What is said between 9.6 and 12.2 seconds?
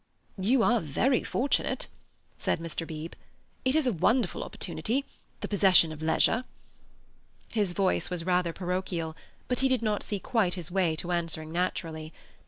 did not quite see his way to answering naturally.